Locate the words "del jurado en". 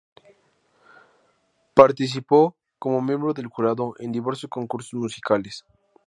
3.35-4.11